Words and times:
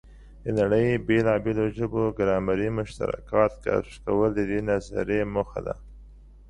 د 0.43 0.45
نړۍ 0.59 0.87
بېلابېلو 1.07 1.65
ژبو 1.77 2.01
ګرامري 2.19 2.69
مشترکات 2.77 3.51
کشف 3.63 3.95
کول 4.05 4.29
د 4.35 4.39
دې 4.49 4.59
نظریې 4.69 5.21
موخه 5.33 5.59
ده. 5.67 5.75